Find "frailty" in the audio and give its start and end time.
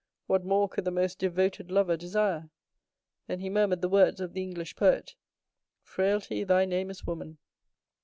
5.83-6.43